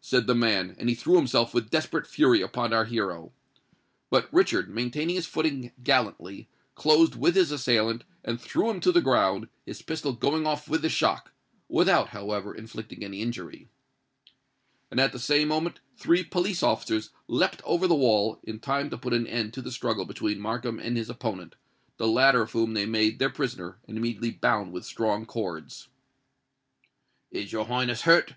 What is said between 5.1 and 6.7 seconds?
his footing gallantly,